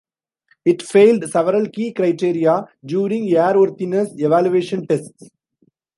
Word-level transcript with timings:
It 0.65 0.81
failed 0.81 1.29
several 1.29 1.69
key 1.69 1.93
criteria 1.93 2.65
during 2.83 3.27
airworthiness 3.27 4.11
evaluation 4.19 4.87
tests. 4.87 5.29